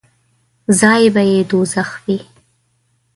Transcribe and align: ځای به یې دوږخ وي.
ځای 0.79 1.03
به 1.13 1.21
یې 1.31 1.39
دوږخ 1.49 1.89
وي. 2.03 2.19